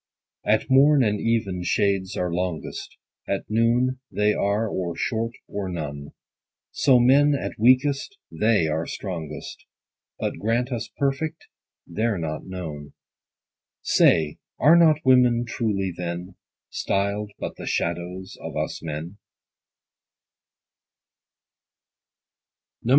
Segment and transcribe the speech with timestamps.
[0.45, 6.13] At morn and even shades are longest; At noon they are or short, or none:
[6.71, 9.65] So men at weakest, they are strongest,
[10.17, 11.45] But grant us perfect,
[11.85, 12.93] they're not known.
[13.83, 16.33] 10 Say, are not women truly, then,
[16.71, 19.19] Styl'd but the shadows of us men